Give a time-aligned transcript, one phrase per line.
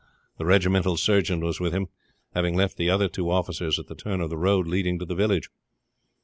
[0.39, 1.85] The regimental surgeon was with him,
[2.33, 5.13] having left the other two officers at the turn of the road leading to the
[5.13, 5.51] village.